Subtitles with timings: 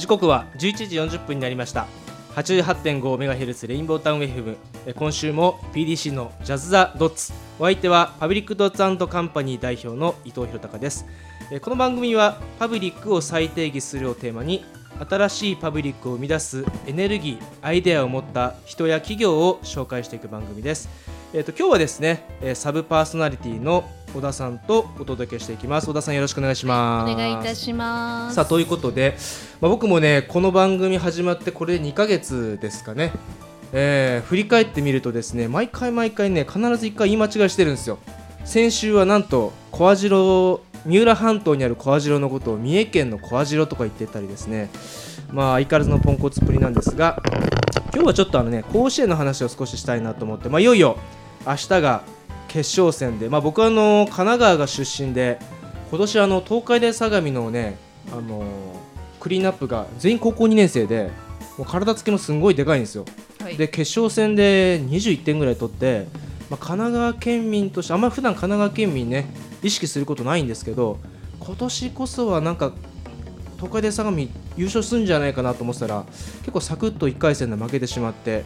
[0.00, 1.86] 時刻は11時40分になりました。
[2.34, 4.56] 88.5MHz レインボータウン FM
[4.86, 7.34] え今週も PDC のジャズ・ザ・ドッツ。
[7.58, 11.04] お相手はパブリックドッツカンパニー代表の伊藤博隆です。
[11.52, 14.64] えこの番組はパブリックを再定義するをテーマに
[15.08, 20.88] 新しいパブリックを生み出すエネルギーアイデアを持った人や企業を紹介していく番組です
[21.32, 25.86] えー、と今日はですね、えー、サブパーソナリティの小田さんとお届けしていきます。
[25.86, 27.12] 小田さんよろしくお願いします。
[27.12, 28.34] お願いいたします。
[28.34, 29.16] さあということで、
[29.60, 33.12] まあ、僕もねこの番組始まってこれ2ヶ月ですかね。
[33.72, 38.00] えー、振り返ってみるとですね毎回毎回ね必ず1回言い間違いしてるんですよ。
[38.44, 44.70] 先週はなんと小網代三浦半島にある小網代のことを三重県の小網代とか言ってたりですね。
[45.32, 47.22] まあ相変わらずのポンコツっぷりなんですが
[47.94, 50.98] 今日はちょっとあのね甲子園の話を少ししたいなと思って、まあ、いよいよ
[51.46, 52.02] 明日が
[52.48, 55.38] 決勝戦で、まあ、僕はあの神奈川が出身で
[55.90, 57.76] 今年あの東海大相模のね
[58.12, 58.44] あの
[59.20, 61.10] クリーンアップが全員高校2年生で
[61.58, 63.04] もう体つきもすごいでかいんですよ、
[63.40, 66.06] はい、で決勝戦で21点ぐらい取って、
[66.48, 69.26] まあ、神奈川県民としてあんまり普段神奈川県民ね
[69.62, 70.98] 意識することないんですけど
[71.38, 72.72] 今年こそはなんか
[73.56, 74.18] 東海大相模
[74.56, 76.04] 優勝するんじゃないかなと思ってたら
[76.40, 78.44] 結構サクッと1回戦で負けてしまって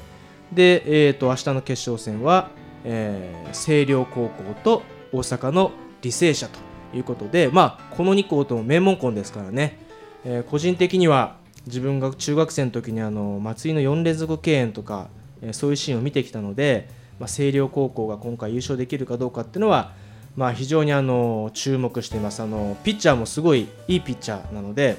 [0.53, 2.51] で、えーと、と明日の決勝戦は
[2.85, 6.59] えー、星稜高校と大阪の履正社と
[6.95, 9.79] いうことで、まあ、この2校とも名門校ですからね、
[10.25, 15.09] えー、個人的には自分が中学生の時にあの松井の4連続敬遠とか、
[15.41, 19.95] えー、そういうシーンを見てきたので、まあ、星稜高校が今回優勝できるかどうかっていうのは、
[20.37, 22.43] まあ、非常にあの注目しています。
[22.43, 24.97] あのピッチャーもすごいいいピッチャーなので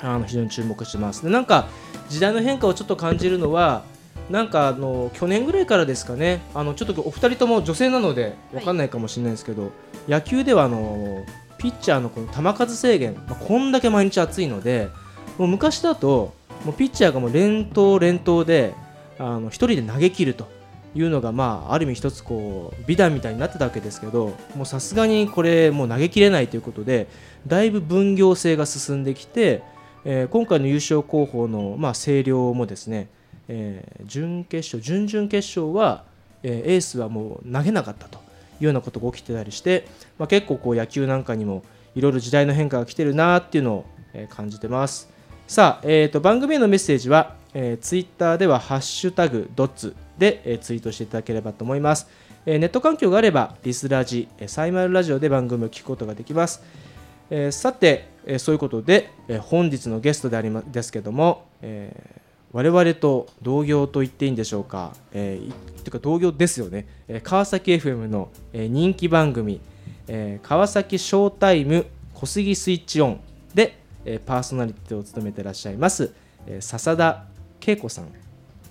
[0.00, 1.22] あの非常に注目してます。
[1.22, 1.68] でなんか
[2.08, 3.84] 時代の変化をちょっと感じるのは
[4.30, 6.40] なんかあの去年ぐらいからですかね。
[6.54, 9.68] あのちょっとお二人とも女性なので分かんないかもしれないですけど、は
[10.08, 11.22] い、野球ではあの
[11.58, 14.88] ピッチャーのこの球数制限、まあ、こんだけ毎日暑いので
[15.38, 16.34] もう昔だと
[16.64, 18.74] もうピッチャーがもう連投連投で
[19.18, 20.61] あの1人で投げ切ると。
[20.94, 27.06] いうのが、まあ、ある意味一つこう美談みたいになってたわけですけどもうさすがにこれもう投げきれないということで
[27.46, 29.62] だいぶ分業制が進んできて、
[30.04, 33.08] えー、今回の優勝候補の、まあ、星稜もですね
[33.48, 36.04] えー、準決勝準々決勝は、
[36.42, 38.18] えー、エースはもう投げなかったと
[38.60, 39.86] いうようなことが起きてたりして、
[40.18, 41.62] まあ、結構こう野球なんかにも
[41.94, 45.10] いろいろ時代の変化が来てるなっていうのを、え、感じてます。
[45.46, 49.94] さあ、えーと、番組へのメッセージは、えー、ツイッターでは「ハッシュタグドッツ。
[50.22, 52.06] で」えー、ツイートしていただければと思います、
[52.46, 56.62] えー、ネット環境があればリスラジ、えー、サイマルラジオで番組を聞くことができます、
[57.30, 62.22] えー、さて、えー、そういうことで、えー、本日のゲストでありますですけども、えー
[62.52, 69.60] 我々と同業と言っていいんでしょうか、えー、というか同業ですよね、えー、川崎 FM の、えー、人気番組、
[70.06, 73.20] えー、川崎ショータイム小杉スイッチオン
[73.54, 76.12] で、えー、パーソナリティを務めていらっしゃいます、
[76.46, 77.24] えー、笹田
[77.60, 78.08] 恵子さん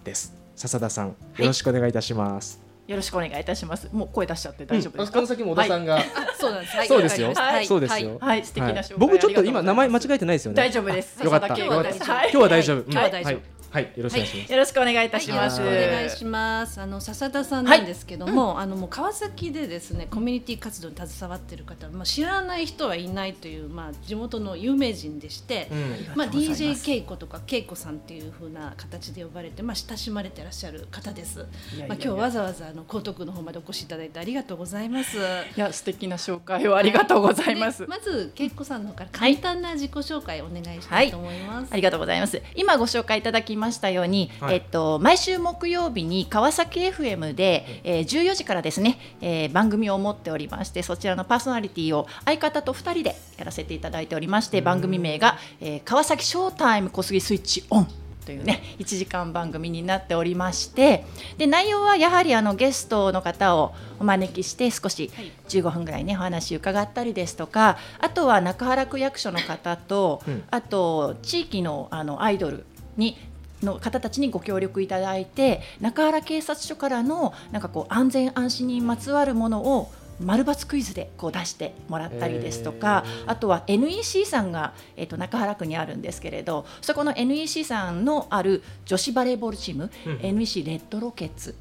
[0.04, 0.41] です。
[0.56, 3.90] 笹田さん、よろしくお願いいたします、よろしくお願いいたします。
[3.92, 5.18] もう声出しちゃって大丈夫ですか？
[5.18, 6.04] この先も小田さんが、はい、
[6.38, 6.78] そうなんです。
[6.78, 7.34] はい、そうですよ。
[7.34, 8.18] はい、そうですよ。
[8.20, 10.56] はい、素敵な、はい、僕ちょっと今名前間違えてないですよね。
[10.58, 11.24] 大丈夫です。
[11.24, 11.48] よかった。
[11.48, 12.82] 今日は大丈夫。
[12.82, 13.34] 今日は大丈夫。
[13.34, 13.42] はい、
[13.80, 14.52] よろしくお願いします。
[14.52, 15.62] よろしくお願いいたします。
[15.62, 16.82] お願いします。
[16.82, 25.70] あの笹田さんなんですけども、あのもう川崎でですねコミュニティ活動に携わっている方、まあ知らない人はいないというまあ地元の有名人でして、
[26.16, 31.40] まあ DJ 恵子とか恵子さんっていう風な形で呼ばれてまあ親しまれてらっしゃる方です。
[31.40, 31.48] まあ
[31.86, 35.18] 今日わざわざあの江東区の方までお越しいただいてありがとうございます。
[35.18, 35.22] い
[35.56, 37.86] や素敵な紹介をありがとうございます。
[37.88, 41.70] まず恵子さんの方から簡単な自己紹介をお願いしたいと思います。
[41.72, 42.42] ありがとうございます。
[42.56, 44.30] 今ご紹介いただきましたように。
[44.42, 57.88] はい、えっと、毎週木曜日に川崎 FM で、えー、14時からですね、えー、番組を持っておりましてそちらのパーソナリティを相方と2人でやらせていただいておりまして番組名が、えー、川崎ショータイム小杉スイッチオン
[58.26, 61.06] というね1時間番組になっておりまして
[61.38, 65.12] で内容はやはりあのゲストの方をお招きして少し
[65.50, 72.66] 15分ぐらいねお話伺ったりですとかあとは中原区役所の方と、うん、あと地域のあのアイドル
[72.98, 73.18] に
[73.64, 79.92] の方たちにご協力いただいて中原警察署からのなんかこう安全安心にまつわるものを
[80.24, 91.56] 丸抜クイズでこう出してもらったりですとか、えー、あとは NEC さんが、えー、と中原区にあるんですけれどそこの NEC さんのある女子バレーボールチーム、うん、NEC レッドロケッツ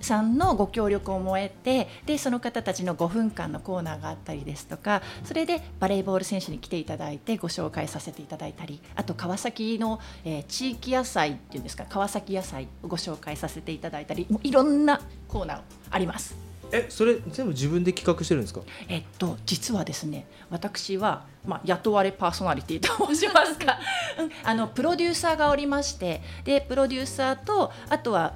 [0.00, 15.60] さんのご協力をも得てでその方たちの5分間のコーナーがあったりですとかそれでバレーボール選手に来ていただいてご紹介させていただいたりあと川崎の、えー、地域野菜っていうんですか川崎野菜をご紹介させていただいたりもういろんなコーナー
[15.90, 16.43] あります。
[16.72, 18.60] えそれ全部自分で企画してるんですか？
[18.88, 23.78] えっと実はですね私は、まあ、雇われパーソナリティと申しますか、
[24.18, 28.34] うん、あのプロデューサーがおりましてでプロデューサーとあとは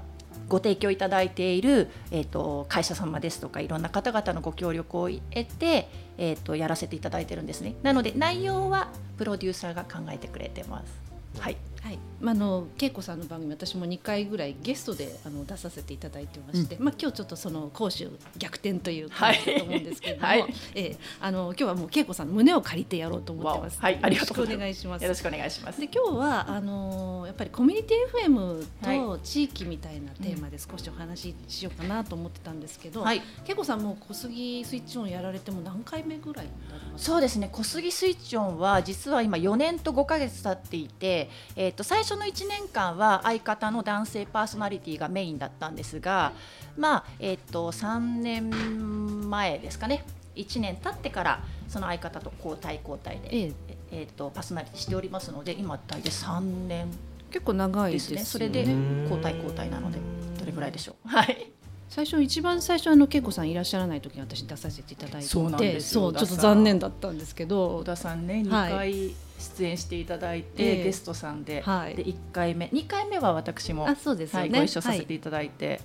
[0.48, 7.74] ご提供いただいている、えーと、会社様ですとかいろんな方々のご協力を得て、えーとやらせていただいてるんですね。
[7.82, 8.88] なので内容は
[9.18, 11.40] プロデューサーが考えてくれてます。
[11.40, 11.56] はい
[11.88, 18.06] はい、まあ、の恵子さんの番組私も2回ぐらいゲストであの出させていただいてまして、うん、まあ、今日ちょっとその講師
[18.36, 20.44] 逆転という感じだと思うんですけれども、はい、
[20.74, 23.80] えー、あの今日はもう恵子さんの胸を借りてやろうと思ってます。
[23.80, 25.02] はい、ありがとうお願いします。
[25.02, 25.80] よろしくお願いします。
[25.80, 28.64] で今日はあのやっぱりコミュニティ FM
[29.08, 37.48] と地域みたいなテーマで少しお話ししようかなと思ってたんですけど、はい、恵子さんも小杉スイッチオンやられても何回目ぐらいになりますそうですね。
[37.50, 46.32] 小杉スイッチオンは実は今4年と5か月経っていて、えっ、ー、と最初の1年間は相方の男性パーソナリティがメインだったんですが、
[46.76, 50.04] まあえっ、ー、と3年前ですかね。
[50.34, 53.52] 1年経ってからその相方と交代交代で、ええ。
[53.90, 56.88] えー、とパーソナリティしておりますので今大体3年
[57.30, 58.24] 結構長いですね。
[58.24, 58.60] それで
[59.04, 59.98] 交代交代なので
[60.38, 61.08] どれぐらいでしょう。
[61.08, 61.52] はい。
[61.88, 65.50] 最初一番最初あの恵子さんいらっしゃらない時に私出させていただいてそう
[65.80, 67.78] そうちょっと残念だったんですけど。
[67.78, 75.80] 小田さんね2回出演していただいて、ゲストさんで,、はい、で1回目2回目は私もあそうですね、はい、ご一緒させていただいて。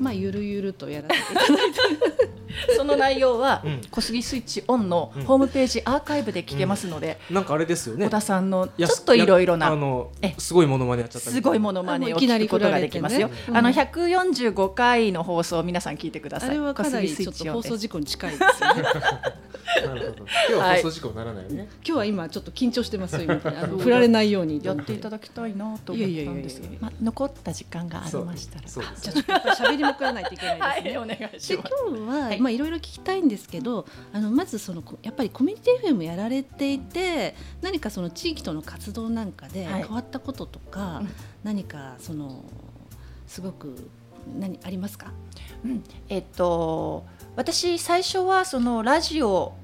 [0.00, 2.40] まあゆるゆるとやらせていただいて。
[2.76, 7.44] その内容は、小杉スイッチオンのホームページアーカイブで聞けますので、なん。
[7.44, 16.50] かあれですよね小田さんのちょっといろいろなあのすごいものまねやっちゃったすごいものまねを聞くことができますよ、あの145回の放送皆さん聞いてください。
[16.50, 18.82] あれはかなりちょっと放送事故に近いですよね。
[19.86, 20.26] なるほど。
[20.26, 23.40] 今日は放送事故ならないよね、今日は今ちょっと緊張してますよ今。
[23.44, 28.68] あの振られないようにやっていただきたいなと思ったんですけどまあ、残った時間がありましたら。
[28.68, 30.98] じゃあちょっと喋りまくらないといけないですね。
[30.98, 31.72] はい、お願いします。
[31.88, 41.06] 今日は、はい、まあいろいろ聞きたいんですけど、あのまずそのやっぱりコミュニティ FM やられていて、何かその地域との活動なんかで変わったこととか、はい、
[41.44, 42.44] 何かその
[43.26, 43.88] すごく
[44.38, 45.12] 何ありますか？
[45.64, 47.04] うん、えっと
[47.36, 49.54] 私最初はそのラジオ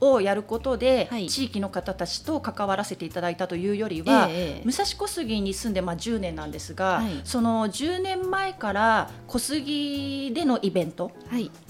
[0.00, 11.12] をやることで、はい、地域の方たちと関わらせていただいたというよりは、えー、武蔵小杉に住んでまあ10年なんですが、はい、その10年前から小杉でのイベント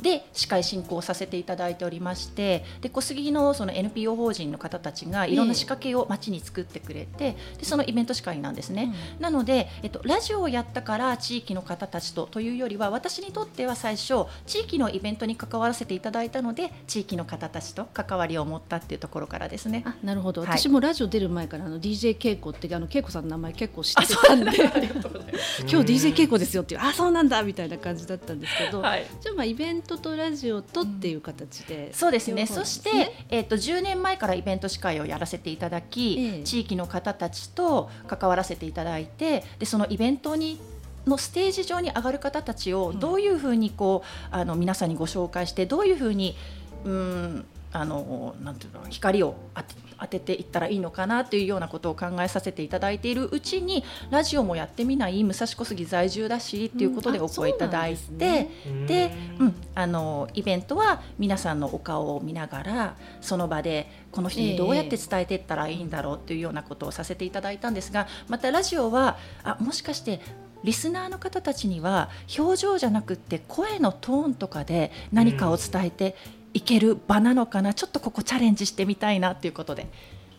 [0.01, 8.93] で司会進行させていただいておりましてで小杉のその NPO 法人の方たちがいろんな仕掛けを町に作ってくれて、でそのイベント司会なんですね。
[9.17, 19.83] うん、なので、えっと、ラジオをやったから地域の方たちとというよりは私にとっては最初地域のイベントに関わらせていただいたので地域の方たちと関わわりを持ったっていうところからですね。
[19.85, 24.51] あなるほど、はい、私もラジオ出る前からあの DJ 稽古ってあの恵子さんの名前結構知ってたんで。
[25.71, 26.81] 今日 DJ 稽古ですよっていう。
[26.83, 40.61] あそうなんだみたいな感じだったんですけど、はい、じゃあまあイベントとラジオとっていう形で、うん、そうですね、ね、そして、えーと、と10年前からイベント司会をやらせていただき、えー、地域の方たちと関わらせていただいてでそのイベントに
[41.07, 46.37] のステージ上に上がる方たちをどういうふうにこうあの皆さんにご紹介してどういうふうに
[46.85, 70.21] うんあのなんていうの光を当て当てていったらいいのかなというようなことを考えさせていただいているうちにラジオもやってみない武蔵小杉在住だしっていうことでお声いただいて、うん、で、うん、あのイベントは皆さんのお顔を見ながらその場でこの人にどうやって伝えていったらいいんだろうっていうようなことをさせていただいたんですがまたラジオはあもしかして
[70.65, 77.75] リスナーの方たちには表情じゃなくって声のトーンとかで何かを伝えて、うんいける場なのかな？
[77.75, 79.87] ちょっとここチャレンジしてみたいなということで、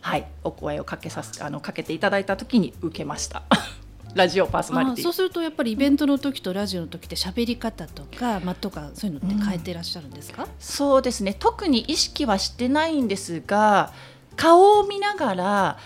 [0.00, 3.42] はい、お声をかけさせあのかけていただいた時に受けました。
[4.14, 5.04] ラジオパーソナリティ。
[5.04, 11.34] そうするとやっぱりイベントの時とラジオの時って喋り方とか間とかそういうのって変えていらっしゃるんですか、うん、そうですね。
[11.38, 13.92] 特に意識はしてないんですが
[14.36, 15.78] 顔を見ながら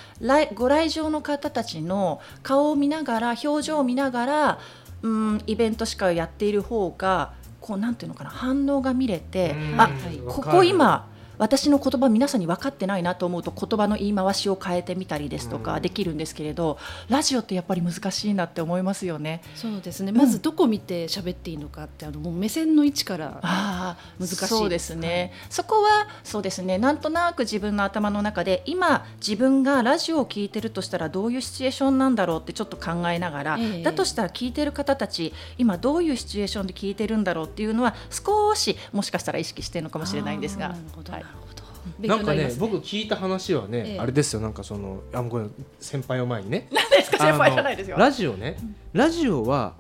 [0.55, 4.59] ご来場の方たちの顔を見ながら表情を見ながら
[5.03, 7.33] うんイベント司会をやっている方が
[7.67, 9.91] こうなんていうのかな反応が見れて、あ
[10.29, 16.79] ここ今私の言葉皆さんに分かってないなと思うと言葉の言い回しを変えてみたりですとかできるんですけれど、
[17.09, 19.43] うん、ラジオってやっぱり難しいなって思いますよね。
[19.55, 20.13] そうですね。
[20.13, 26.79] まずどこ見て喋っていいのかって、あのもう目線の位置から難しいそうですね、はい、そこはそうですね。
[26.79, 40.69] なんとなく自分の頭の中で今自分がラジオを聞いてるとしたらどういうシチュエーションなんだろうってちょっと考えながら、えー、だとしたら聞いてる方たち今どういうシチュエーションで聞いてるんだろうっていうのは少しもしかしたら意識してるのかもしれないんですが。
[40.69, 40.75] は
[41.19, 41.26] い
[42.01, 44.41] なんかね僕聞いた話はね、ええ、あれですよ。
[44.41, 45.47] なんかそのあもうこれ
[45.81, 46.69] 先輩を前にね。
[46.73, 47.97] 何ですか先輩じゃないですよ。
[47.97, 48.57] ラジオね、
[48.93, 49.75] ラジオは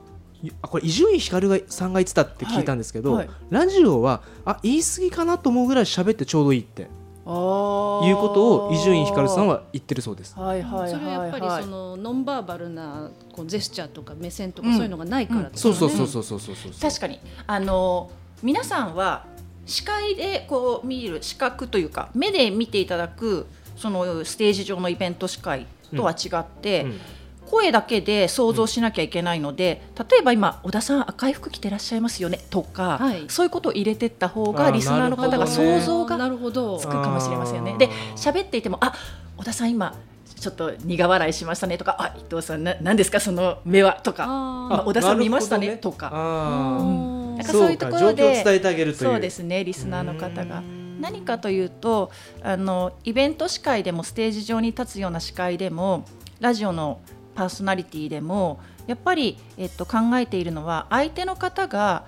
[0.62, 3.26] あこれ伊集院光がさんが言ってたって聞いたんですけど、はい。
[3.26, 3.36] はい。
[3.50, 6.88] ラジオはあ言い過ぎかなと思うぐらい喋ってちょうどいいっていう
[7.26, 10.38] ことを伊集院光さんは言ってるそうです。
[10.38, 10.90] はいはいはいはい。
[10.92, 15.78] それはやっぱりそのノンバーバルなこうジェスチャーとか目線とかそういうのがないからですよね。
[15.78, 16.90] そうそうそうそうそうそうそう。
[16.90, 17.20] 確かに。
[17.46, 18.10] あの
[18.42, 19.25] 皆さんは
[19.66, 23.46] 視界でこう見る視覚というか目で見ていただく
[23.76, 27.00] そのステージ上のイベント司会とは違って、うん。
[27.46, 33.26] 声だけで想像しなきゃいけないので、例えば今小田さん赤い服着てらっしゃいますよねとか、はい。
[33.28, 37.76] そういうことを入れてった方がリスナーの方が想像がなるほどつくかもしれませんよね。
[37.78, 38.94] で喋っていてもあ
[39.37, 39.94] 小田さん今
[40.40, 43.20] ちょっと苦笑いしましたねとかあ伊藤さんな何ですか？
[43.20, 48.06] その目はとかあ今小田さん見ましたねなるほどとかかそういうところで。
[48.06, 49.10] そうか状況を伝えてあげるという。
[49.10, 50.62] そうですねリスナーの方が。
[51.00, 52.10] 何かというと
[52.42, 56.06] あのイベント司会でもステージ上に立つような司会でも
[56.40, 57.00] ラジオの
[57.34, 62.06] パーソナリティでもやっぱり、えっと、考えているのは相手の方が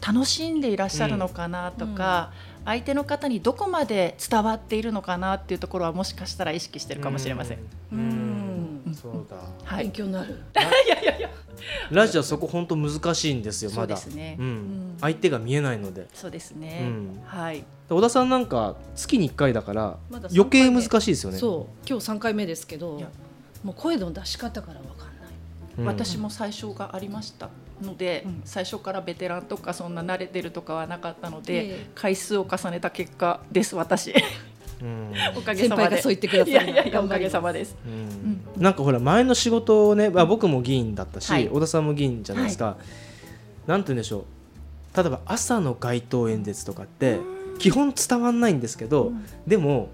[0.00, 2.32] 楽しんでいらっしゃるのかなとか、
[2.64, 7.58] 相手の方にどこまで伝わっているのかなっていうところはもしかしたら意識してるかもしれません。
[7.92, 7.98] うん。
[7.98, 8.39] うん
[9.00, 9.36] そうだ。
[9.64, 10.34] はい、勉強になる。
[10.86, 11.30] いやいやいや。
[11.90, 14.50] ラジオはそこ本当難しいんですよそうまだですね、ううん。
[14.94, 16.06] ん、相手が見えないので。
[16.14, 17.20] そうですね、うん。
[17.24, 17.64] はい。
[17.88, 21.38] 小田さんなんか月に1回だからまだ余計難しいですよね。
[21.38, 21.88] そう。
[21.88, 23.02] 今日三回目ですけど
[23.62, 25.08] もう声の出し方からわかんない。
[25.78, 25.86] うん。
[25.86, 27.48] 私も最初がありました
[27.82, 28.42] ので、うん。
[28.44, 31.90] 最初からベテランとかそんな慣れてるとかはなかったので、ええ。
[31.94, 34.12] 回数を重ねた結果です私。
[34.12, 34.49] うん
[35.36, 35.90] おかげさまで。
[35.90, 36.50] 先輩がそう言ってくださる。
[36.50, 37.76] いやいやいやおかげさまです。
[37.86, 38.40] うん。
[38.56, 41.48] なんかほら前の仕事をね、まあ、僕も議員だったし、はい。
[41.48, 42.76] 小田さんも議員じゃないですか、
[43.66, 44.24] なんて言うんでしょ
[44.94, 44.96] う。
[44.96, 47.18] 例えば朝の街頭演説とかって
[47.58, 49.24] 基本伝わんないんですけど、うん。
[49.46, 49.90] でも、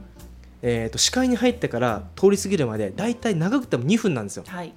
[0.62, 4.44] えー、と視界に入ってから通り過ぎるまでだいたい長くても2分なんですよ。
[4.46, 4.72] はい。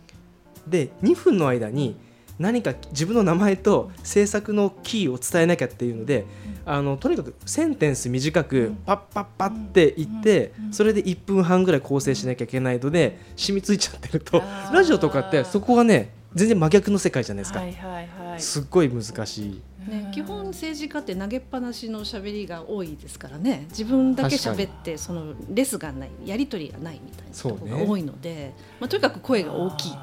[0.67, 1.97] で2分の間に
[2.37, 6.25] 何か自分の名前と制作のキーを伝えなきゃっていうので、
[6.71, 14.43] あのとにかくセンテンス短くパッパッパって言って、うんうんそれで1分半ぐらい構成しなきゃいけないので染みついちゃってると。
[14.71, 18.39] ラジオとかってそこがね全然真逆の世界じゃないですか、はいはいはい。
[18.39, 19.61] すっごい難しい。
[19.89, 23.65] ね、基本政治家って投げっぱなしの喋りが多いですからね。
[23.69, 29.95] 自分だけ喋ってそのレスがないやり取りがないみたいなところが多いので、まあ、とにかく声が大きいっ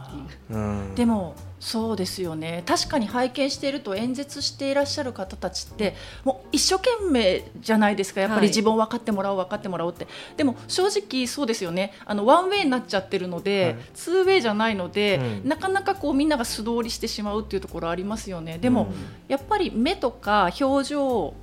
[0.48, 0.58] ていう。
[0.58, 0.94] うん。
[0.96, 2.62] でもそうですよね。
[2.66, 8.20] 確かに拝見していると演説していらっしゃる方たちってもう一生懸命じゃないですか。
[8.20, 8.42] やっぱはい。
[8.42, 11.94] り自分を分かってもらおう分かってもらおうって、でも正直そうですよね。
[12.04, 13.76] あのワンウェイになっちゃってるので、はい。
[13.94, 15.48] ツーウェイじゃないので、うん。
[15.48, 18.58] なかなかこうみんなが素通りしてしまうっていうところありますよね。
[18.58, 18.94] でも、うん。
[19.28, 21.34] やっぱり目とか表情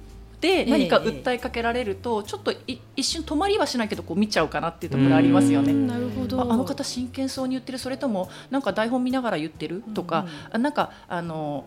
[0.44, 5.72] で何か訴えかけられると、ちょっとい一瞬止まりはしないけどこう見ちゃうかなっていうところありますよね。
[5.72, 5.88] うん。
[5.88, 6.42] なるほど。
[6.42, 7.78] ああの方真剣そうに言ってる。
[7.78, 9.82] それともなんか台本見ながら言ってる？
[9.94, 11.64] とか、あなんかあの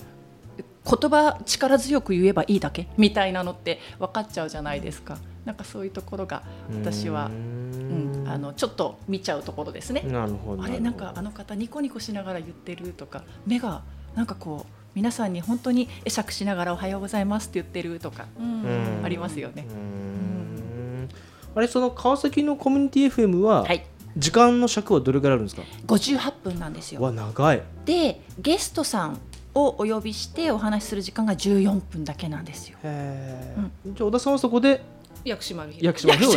[0.85, 2.87] 言葉力強く言えばいいだけ？
[2.99, 5.16] みたいなのって分かっちゃうじゃないですか。
[5.47, 6.42] なんかそういうところが
[6.83, 8.25] 私はう、うん。
[8.25, 10.02] ん、あのちょっと見ちゃうところですね。
[10.02, 10.62] なるほど。
[10.62, 10.80] あれ？
[10.80, 13.83] なんかあの方ニコニコしながら言ってるとか目が
[14.14, 18.62] なんかこう皆さんに本当に会釈しながらおはようございますって言ってるとかうん。
[18.62, 19.66] うんありますよね。
[19.68, 21.08] うん。
[21.54, 23.84] あれその川崎のコミュニティ FM ははい。
[24.16, 27.02] 時間の尺はどれぐらいあるんですか、58分なんですよ。
[27.02, 27.62] わ長い。
[27.84, 29.20] でゲストさん
[29.52, 32.78] をお呼びしてお話しする時間が14分だけなんですよ。
[32.82, 34.80] へえ、じゃあ小田さんはそこで
[35.22, 36.34] 薬師丸ひろ薬師丸ひ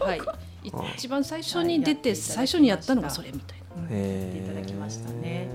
[0.00, 0.20] ろはい。
[0.96, 3.86] 一番最初に出て最初にやったのがそれみたいな。
[3.88, 5.48] へいただきましたね。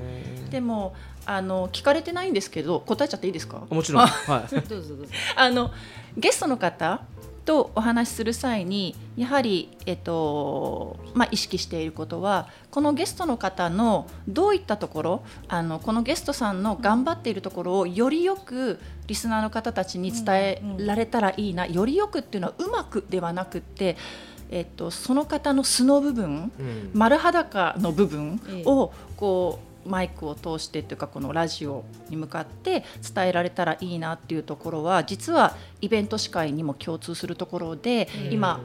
[0.49, 0.95] でも
[1.29, 3.67] あの聞かれてないんですけど答えちゃっていいですか？
[3.69, 4.05] もちろん。
[4.07, 4.55] はい。
[4.67, 5.11] どうぞどうぞ。
[5.35, 5.71] あの
[6.17, 7.01] ゲストの方
[7.43, 23.95] とお話しする際にやはり、えっとまあ、意識していることはこのゲストの方のどういったところあのこのゲストさんの頑張っているところをよりよくリスナーの方たちに伝えられたらいいな、よりよくっていうのはうまくではなくって、
[24.51, 26.91] えっと、その方の素の部分うん。
[26.93, 32.83] 丸裸の部分ええをこうマイクを通してというかこのラジオに向かって
[33.15, 38.33] 伝えられたらいいなっていうところは実はイベント司会にも共通するところでうん。
[38.33, 38.59] 今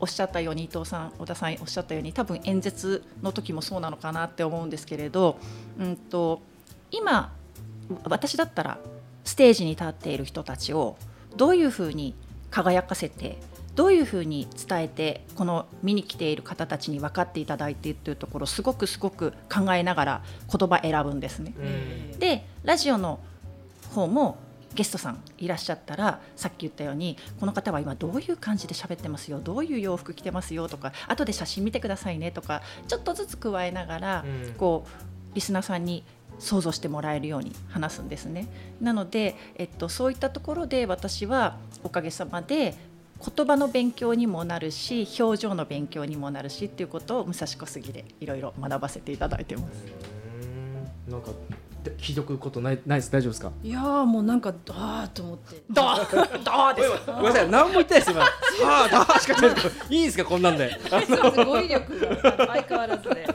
[0.00, 5.38] おっしゃったように伊藤さん小田さんおっしゃったように多分演説の時もそうなのかなって思うんですけれど、
[5.78, 6.40] うん、と
[6.90, 7.32] 今
[8.04, 8.78] 私だったら
[9.24, 10.96] ステージに立っている人たちを
[11.36, 12.14] どういうふうに
[12.50, 13.38] 輝かせて
[13.78, 21.54] どういうふうに伝えてこの見に来ている方たちに分かっていただいているというところすごくすごく考えながら言葉選ぶんですね。
[21.56, 23.20] うんでラジオの
[23.94, 24.36] 方も
[24.74, 36.02] ゲストさんいらっしゃったらさっき言ったようにこの方は今どういう感じで喋ってますよどういう洋服着てますよとか後で写真見てくださいねとかちょっとずつ加えながら、うんこうリスナーさんに
[36.40, 38.48] 想像してもらえるように話すんですね。
[38.80, 42.74] なので、えっと、そういったところで私はおかげさまで
[43.36, 49.84] 言葉の勉強にもなるし表情の勉強にもなるしっていうことを武蔵小杉でいろいろ学ばせていただいてます。
[51.10, 51.30] なんか
[51.96, 53.10] 聞いとくことないないです。
[53.10, 53.50] 大丈夫ですか？
[53.62, 55.56] いやもうなんかああと思って。
[55.72, 55.98] だ
[56.44, 57.50] だです ごめんなさい。
[57.50, 58.22] 何も言ってないです今。
[58.22, 58.28] あ
[58.84, 59.56] あだしかない。
[59.90, 60.24] いいんですか？
[60.24, 60.70] こんなんで。
[61.44, 63.26] 語彙力が相変わらずで、はい、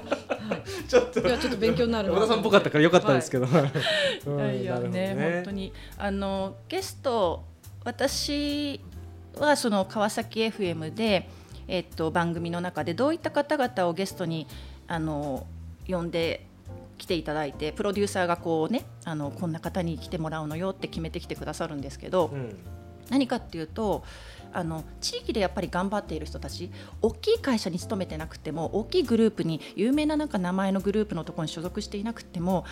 [0.88, 1.20] ちょっと。
[1.20, 4.90] いやちょっと勉強になる小田さんっぽかったからよかったですけど、はい、 いやね。
[5.16, 5.74] ね本当に。
[5.98, 7.44] あのゲスト
[7.84, 8.80] 私
[9.38, 11.30] はその川崎 FM で
[11.68, 14.48] えっと番組の中でどういった方々をゲストに
[14.88, 15.46] あの
[15.88, 16.46] 呼んで
[16.98, 22.56] 来ていただいてプロデューサーがこうねあのこんな方に来てもらうのよって決めてきてくださるんですけど、うん、
[23.10, 24.04] 何かっていうと
[24.54, 26.72] あの地域でやっぱり頑張っている人たち
[27.02, 32.66] 大きい会社に勤めてなくても大きいグループに有名ななんか名前のグループのところに所属していなくても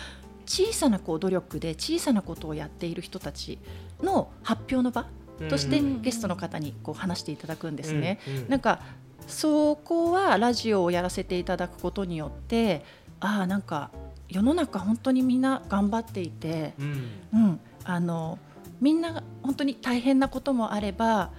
[0.46, 3.58] 小さなこう努力で小さなことをやっている人たち
[4.02, 5.06] の発表の場
[5.48, 8.18] としてゲストの方にこう話していただくんですね。
[8.48, 8.80] なんか
[9.26, 12.84] そこはラジオをやらせていただくことによって
[13.20, 13.90] ああなんか
[14.28, 18.38] 世の中本当にみんな頑張っていて、うん、うん、あの
[18.80, 21.30] みんな本当に大変なこともあれば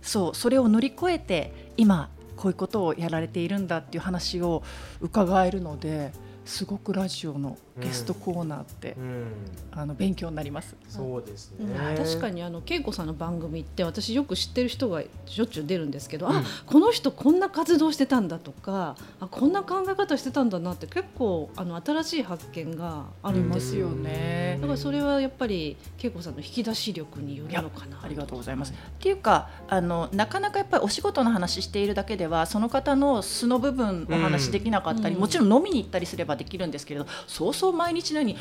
[0.00, 4.62] そうそれを乗り越えて今こういうことをやられているんだっていう話を
[5.00, 6.12] 伺えるので
[6.44, 9.26] すごくラジオのゲストコーナーって、うん、
[9.72, 10.76] あの勉強になります。
[10.88, 11.96] そうですね。
[11.96, 24.58] 確かにあの恵子さんの番組って私よく知ってる人がしょっちゅう出るんですけど、うん、あこの人こんな活動してたんだとか、あこんな考え方してたんだなって結構あの新しい発見があるんですよね。
[24.60, 28.00] だからそれはやっぱり恵子さんの引き出し力によるのかな。
[28.02, 28.72] ありがとうございます。
[28.72, 38.36] っていうかあのなかなかやっぱりお仕事の話しているだけではその方の素の部分お話できなかったり、うん、もちろん飲みに行ったりすればできるんですけれど、そうそう毎日のように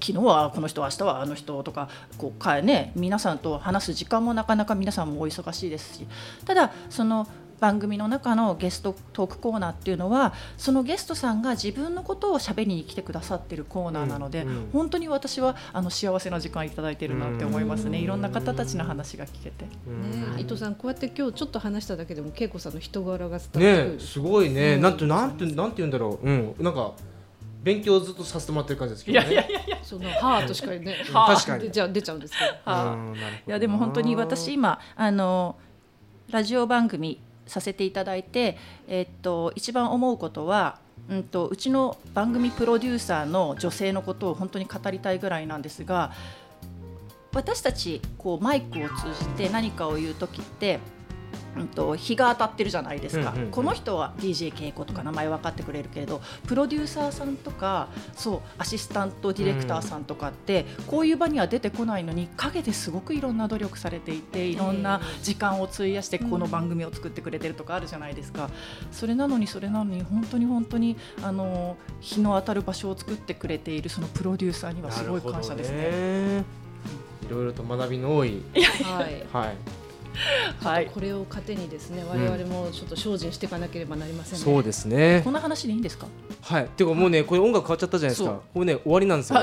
[0.00, 6.06] 昨日はこの人明日はあの人とかこうかね皆さんと話す時間もなかなか皆さんもお忙しいですし。
[6.44, 7.26] ただその
[7.62, 19.70] 番組の中のゲストトークコーナーっていうのはそのゲストさんが自分のことをしゃべりに来てくださってるコーナーなので、うんうん、本当に私はあの幸せな時間いただいてるなって思いますね、いろんな方たちの話が聞けて、ね、
[20.38, 26.94] 伊藤さんこうやって今日ちょっと話しただけでも恵子さんの人柄が伝わってくる、ね、すごいね、うん、なんてなんてなんて言うんだろう、うん、なんか
[27.62, 29.32] 勉強ずっとさせてもらってる感じですけどね。
[29.32, 32.74] いやいやいやそのハートしかね、 確かにじゃ出ちゃうんですけど。
[33.46, 35.56] いやでも本当に私今あの
[36.30, 40.80] ラジオ番組させていただいて、えっと一番思うことは。
[41.08, 46.12] うんとうちの番組プロデューサーの女性のことを本当に語りたいぐらいなんですが
[47.34, 50.78] 私たちこうマイクを通じて何かを言う時って
[51.56, 68.50] うんと、日が当たってるじゃないですか、うんうんうん、この人は DJ 稽古とか名前分かってくれるけれどプロデューサーさんとかそうアシスタントディレクターさんとかって、うん、こういう場には出てこないのに陰ですごくいろんな努力されていていろんな時間を費やしてこの番組を作ってくれてるとかあるじゃないですか、
[68.90, 76.44] それなのにそれなのに本当に本当にあの日の当たる場所を作ってくれているそのプロデューサーにはすごい感謝ですね。
[77.26, 79.81] いろいろと学びの多い、はい、はい
[80.62, 85.22] はい、これを糧にですね、我々もちょっと精進していかなければなりません、ね、そうですね。
[85.24, 86.06] こんな話でいいんですか？
[86.42, 86.68] はい。
[86.68, 88.40] ていうかもうね、これ音楽変わっちゃったじゃないですか。
[88.52, 89.40] これね、終わりなんですよ。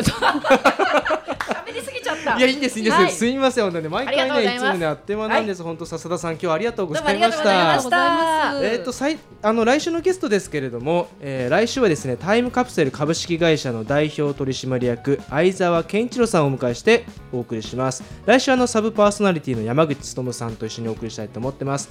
[2.20, 2.38] った。
[2.38, 2.98] いや、いいんです、いいんです。
[2.98, 5.64] はい、すみません、本当に、毎回ね、いつもね、あっという間なんです。
[5.64, 8.60] 本当、笹田さん、今日ありがとうございました。
[8.62, 18.04] えっと、さい、あの、来週のゲストですけれども、えー、来週はですね、タイムカプセル株式会社の代表取締役相沢健一郎さんをお迎えしてお送りします。
[18.26, 21.90] 来週あのサブパーソナリティの山口努さんと一緒にお送りしたいと思ってます。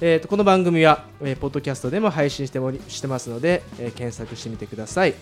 [0.00, 5.14] えーと、この番組は、えー、ポッドキャストでも配信してもりしてますので、えー、検索してみてください。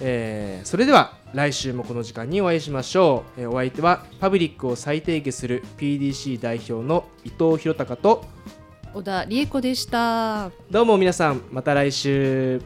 [0.00, 8.24] えー、それでは来週もこの時間にお会いしましょう、えー、お相手はパブリックを再定義する PDC 代表の伊藤博隆と
[8.92, 10.50] 小田理恵子でした。
[10.68, 12.60] どうも皆さんまた来週